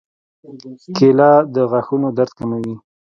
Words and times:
کېله 0.95 1.29
د 1.53 1.55
غاښونو 1.71 2.07
درد 2.17 2.31
کموي. 2.37 2.75